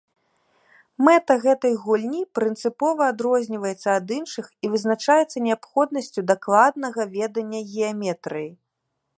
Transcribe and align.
Мэта 1.07 1.33
гэтай 1.43 1.73
гульні 1.83 2.21
прынцыпова 2.39 3.03
адрозніваецца 3.13 3.89
ад 3.99 4.07
іншых 4.17 4.45
і 4.65 4.71
вызначаецца 4.73 5.37
неабходнасцю 5.49 6.27
дакладнага 6.35 7.01
ведання 7.17 7.59
геаметрыі. 7.77 8.51